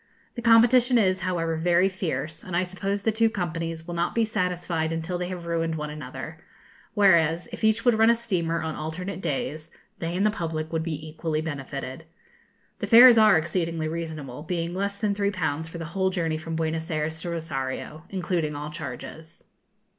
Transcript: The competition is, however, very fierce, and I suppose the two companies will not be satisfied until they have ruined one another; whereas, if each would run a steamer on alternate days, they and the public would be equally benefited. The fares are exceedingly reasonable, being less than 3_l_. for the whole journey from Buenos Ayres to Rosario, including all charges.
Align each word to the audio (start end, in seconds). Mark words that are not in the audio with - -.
The 0.33 0.41
competition 0.41 0.97
is, 0.97 1.19
however, 1.21 1.55
very 1.55 1.87
fierce, 1.87 2.43
and 2.43 2.57
I 2.57 2.63
suppose 2.63 3.03
the 3.03 3.11
two 3.11 3.29
companies 3.29 3.85
will 3.85 3.93
not 3.93 4.15
be 4.15 4.25
satisfied 4.25 4.91
until 4.91 5.19
they 5.19 5.27
have 5.27 5.45
ruined 5.45 5.75
one 5.75 5.91
another; 5.91 6.39
whereas, 6.95 7.47
if 7.51 7.63
each 7.63 7.85
would 7.85 7.93
run 7.99 8.09
a 8.09 8.15
steamer 8.15 8.63
on 8.63 8.73
alternate 8.73 9.21
days, 9.21 9.69
they 9.99 10.17
and 10.17 10.25
the 10.25 10.31
public 10.31 10.73
would 10.73 10.81
be 10.81 11.07
equally 11.07 11.39
benefited. 11.39 12.05
The 12.79 12.87
fares 12.87 13.19
are 13.19 13.37
exceedingly 13.37 13.87
reasonable, 13.87 14.41
being 14.41 14.73
less 14.73 14.97
than 14.97 15.13
3_l_. 15.13 15.67
for 15.69 15.77
the 15.77 15.85
whole 15.85 16.09
journey 16.09 16.39
from 16.39 16.55
Buenos 16.55 16.89
Ayres 16.89 17.21
to 17.21 17.29
Rosario, 17.29 18.05
including 18.09 18.55
all 18.55 18.71
charges. 18.71 19.43